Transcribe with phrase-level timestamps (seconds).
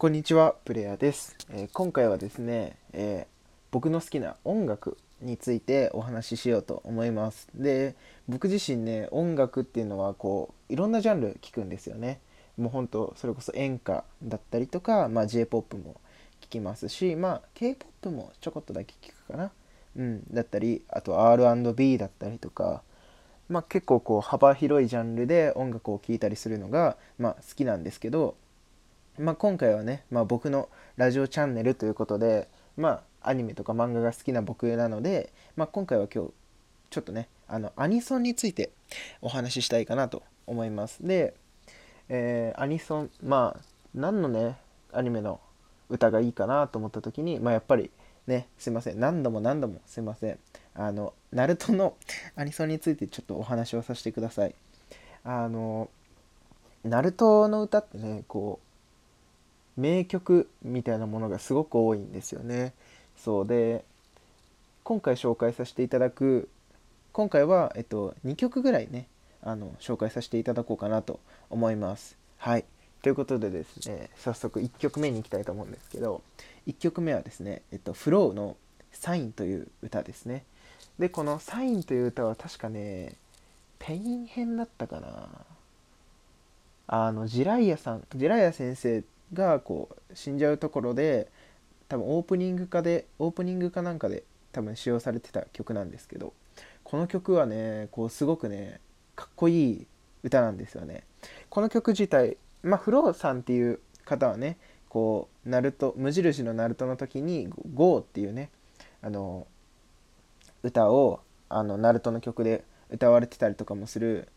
[0.00, 1.36] こんにちは、プレイヤーです。
[1.50, 7.50] えー今回はですね、えー僕の好きな音楽についてお話ししようと思います。
[7.54, 7.94] で、
[8.26, 12.18] 僕自身ね、音楽っていうのはこういろんなジャンル聞くんですよね。
[12.56, 16.00] もう本当それこそ演歌だったりとか、まあ、J-POP も
[16.40, 19.52] 聞きますし、まあ K-POP もちょこっとだけ聞くかな。
[19.96, 22.82] うん、だったり、あと R&B だったりとか、
[23.50, 28.36] まあ、結構こう幅広いジャンルで音楽を聴いたりするのが、まあ、好きなんですけど、
[29.20, 36.30] まあ、今回はね、まあ、僕のラジオチャンネルということで、まあ、アニメとか漫画が好きな僕なので、まあ、今回は今日
[36.88, 38.70] ちょっとねあのアニソンについて
[39.20, 41.06] お話ししたいかなと思います。
[41.06, 41.34] で、
[42.08, 43.60] えーアニソンまあ
[43.94, 44.56] 何のね
[44.92, 45.38] アニメの
[45.90, 47.90] 歌がいいかなと思った時に、まあ、やっぱり
[48.26, 50.38] ねすいません何度も何度もすいません
[50.74, 51.94] あのナルトの
[52.36, 54.54] アニソンについてちょっとお話をさせてください。
[55.24, 55.90] あの
[56.82, 58.69] ナルトの歌ってねこう
[59.80, 62.72] 名曲みたいなものがすごく多いんですよね。
[63.16, 63.84] そうで
[64.84, 66.48] 今回紹介させていただく
[67.12, 69.06] 今回は、えっと、2曲ぐらいね
[69.42, 72.16] あの紹介させていただこうかなと思います。
[72.38, 72.64] はい
[73.02, 76.22] ということでですね早速1曲目に行きたいと思うんですけど
[76.66, 78.56] 1曲目はですね、えっと、フローの
[78.92, 80.44] 「サイン」という歌ですね。
[80.98, 83.14] でこの「Sign」という歌は確かね
[83.78, 85.28] ペイン編だったかな
[86.86, 89.02] あのジライアさんジライア先生
[89.32, 91.28] がこう死んじゃうところで
[91.88, 96.32] 多分オープニングかでオープニングかなんかで多分使用されてた曲なんですけど
[96.84, 98.80] この曲はねこうすごくね
[99.14, 99.86] かっこいい
[100.22, 101.04] 歌なんですよね。
[101.48, 104.58] この曲自体まあ FLOW さんっていう方はね
[104.88, 108.50] こうナルト無印のナルトの時に「GO」っていうね
[109.02, 109.46] あの
[110.62, 114.28] 歌をあのナルトの曲で歌われてたりとかもする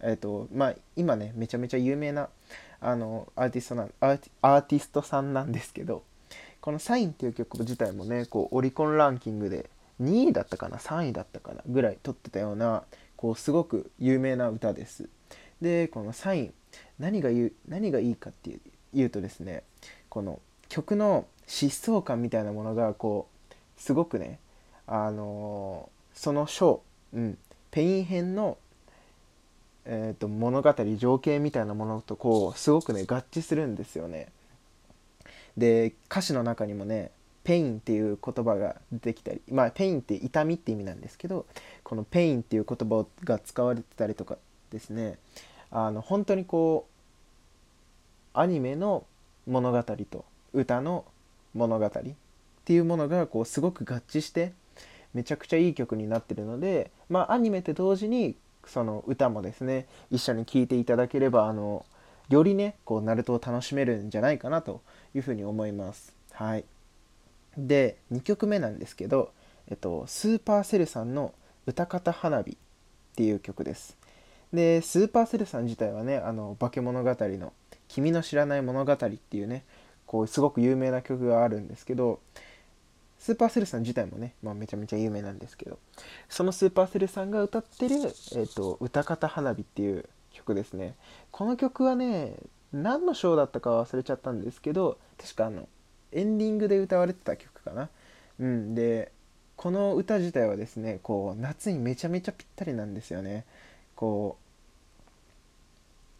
[0.00, 2.28] えーとまあ、今ねめちゃめちゃ有名な
[2.80, 6.04] あのアーティストなアーティストさんなんですけど
[6.60, 9.70] この「サインっていう曲自体もねこうオリコンランキングで
[10.02, 12.84] 2位だったかな3位だったかなぐらい取ってたような
[13.16, 15.08] こうすごく有名な歌です。
[15.60, 16.54] でこの「サイン
[16.98, 18.60] 何が言う何がいいかっていう
[18.92, 19.62] 言うとですね
[20.08, 24.38] この曲の疾走感みたいなものがこうすごくね
[24.86, 26.82] あのーその章、
[27.12, 27.38] うん、
[27.70, 28.56] ペイン編の
[29.88, 34.28] えー、と物語情景みたいなものとこうすごくね合致するんですよね。
[35.56, 41.46] で歌詞の中にもね「pain」っていう言葉が出てきたりまあ pain って痛みって意味なんですけど
[41.82, 44.36] この「ペイン」っていう言葉が使われてたりとか
[44.70, 45.18] ですね
[45.70, 46.86] あの本当にこ
[48.34, 49.06] うアニメの
[49.46, 51.04] 物語と歌の
[51.54, 51.90] 物語っ
[52.64, 54.52] ていうものがこうすごく合致して
[55.14, 58.36] めちゃくちゃいい曲になってるのでまあアニメと同時に
[58.66, 61.84] その歌もですね一緒に聴いていただければあの
[62.28, 64.82] よりねこうナルトを楽しめるんじゃないかなと
[65.14, 66.14] いうふうに思います。
[66.32, 66.64] はい。
[67.56, 69.32] で2曲目なんですけど、
[69.68, 71.32] えっと、スーパーセルさんの
[71.66, 72.56] 「歌方花火」っ
[73.14, 73.96] ていう曲です。
[74.52, 77.52] で supercell さん自体はねあの化物語の
[77.88, 79.64] 「君の知らない物語」っていうね
[80.06, 82.20] こうすごく有名な曲があるんですけど
[83.26, 85.80] supercell さん自体もね、まあ、めちゃめちゃ有名なんですけど
[86.28, 90.94] その supercell さんが歌ってる「えー、とうたかた花火」っていう曲ですね。
[91.32, 92.36] この曲はね
[92.72, 95.68] 何のショーだったか忘れちゃったんですけど確かあの
[96.12, 97.90] エンディングで歌われてた曲かな。
[98.38, 99.10] うんで
[99.56, 103.44] この歌自体はですねこう夏にめちゃめちゃぴったりなんですよね。
[103.96, 104.38] こ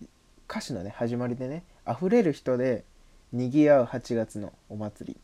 [0.00, 0.04] う
[0.48, 2.84] 歌詞のね始まりでね「溢れる人で
[3.32, 5.20] 賑わう8月のお祭り」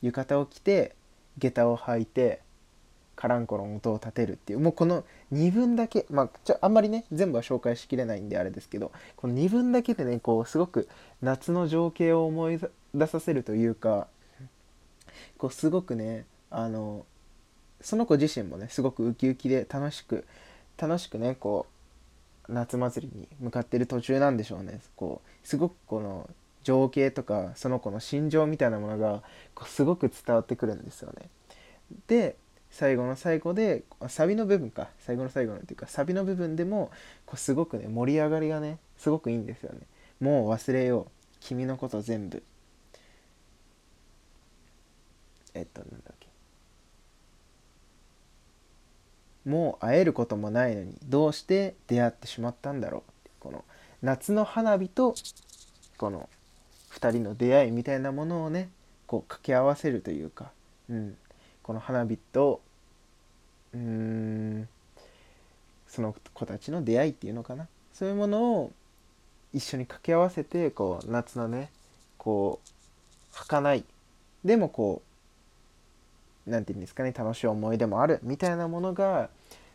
[0.00, 0.94] 浴衣を着て
[1.38, 2.40] 下駄を履いて
[3.16, 10.88] カランコロン音を立てるっていうもうこの2分だけまあちょあんまりね全部は紹介しきれないんであれですけどこの2分だけでねこうすごく
[11.20, 12.60] 夏の情景を思い
[12.94, 14.06] 出させるというか
[15.36, 17.04] こうすごくねあの
[17.80, 20.24] その子自身もねすごくウキウキで楽しく
[20.76, 21.66] 楽しくねこ
[22.48, 24.80] う夏祭りに向かってる途中なんでしょうね。
[24.96, 26.30] こうすごくこの
[26.62, 29.22] 情景とかその子の心情みたいなものが
[29.54, 31.28] こうすごく伝わってくるんですよね。
[32.06, 32.36] で
[32.70, 34.88] 最後の最後でサビの部分か。
[34.98, 36.90] 最後の最後のっていうかサビの部分でも
[37.24, 39.80] こうすごくね盛り上がりがねすごくいいんですよね。
[40.20, 41.10] もう忘れよう。
[41.40, 42.42] 君のこと全部。
[45.54, 46.28] えっとなんだっけ。
[49.48, 53.30] もう会えることもないのにどうして出会ってしまったんだろう。
[53.40, 53.64] この
[54.02, 55.14] 夏の花火と
[55.96, 56.28] この
[57.00, 58.68] 2人の出会いみたいなものをね
[59.06, 60.50] こう掛け合わせるというか、
[60.90, 61.16] うん、
[61.62, 62.60] この花火と
[63.72, 64.68] うーん
[65.86, 67.66] その子たちの出会いっていうのかな。
[67.94, 68.72] そういうものを
[69.52, 71.70] 一緒に掛け合わせてこう夏のね
[72.16, 72.68] こう
[73.34, 73.84] 儚い
[74.44, 75.02] でもこ
[76.46, 79.30] う何て言うんですかね楽しい思い出もあるみたいなものが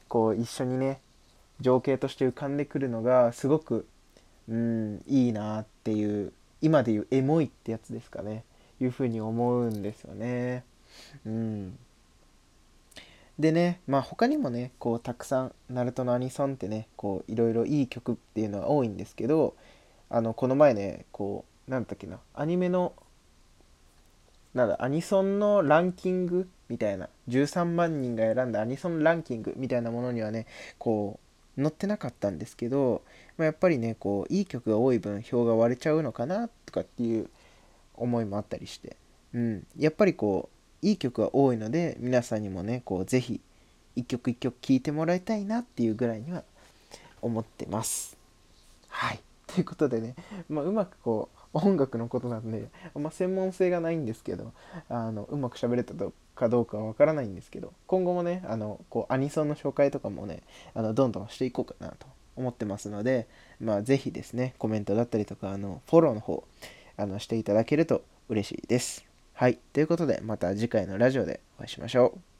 [0.07, 0.99] こう一緒にね
[1.59, 3.85] 情景として浮かんでくるのがすごく
[4.47, 6.31] うんいいなっていう
[6.63, 8.45] 今でいうエモいってやつですかね
[8.81, 10.63] いうふうに思うんですよね。
[11.25, 11.77] うん
[13.37, 19.55] でねまあ他にもねこうたくさんナルトのアニソンってねこういろいろいい曲っていうのは多いんですけど
[20.09, 22.93] あのこの前ねこう何だっけなアニメの
[24.53, 30.45] なんだアニソンのランキングみたいな13万人が選んだアニソンランキングみたいなものにはね
[30.77, 31.22] こう
[31.57, 33.03] 載ってなかったんですけど、
[33.37, 37.29] まあ、やっぱりねこういい曲が多い分票が割れちゃうのかなとかっていう
[37.95, 38.97] 思いもあったりして、
[39.33, 40.49] うん、やっぱりこ
[40.81, 43.39] ういい曲が多いので皆さんにもねこう是非
[43.95, 46.43] 一曲一曲聴いてもらいたいなっていうぐらいには
[47.21, 48.17] 思ってます。
[48.89, 49.19] はい。
[49.47, 50.15] ということでね、
[50.49, 54.51] まあ、うまくこう音楽のことなんで、まあ、専門性がないんですけど
[54.89, 55.93] あのうまく喋れた
[56.35, 60.41] かどうかはわからないんですけど今後もねあのこうアニソンの紹介とかもね
[60.73, 63.27] あのどんどんしていこうかなと思ってますので、
[63.59, 66.43] まあ、ぜひですねコメントだったりとかあのフォローの方
[66.97, 69.05] あのしていただけると嬉しいです。
[69.33, 69.57] はい。
[69.73, 72.32] ということで、また次回のラジオでお会いしましょう。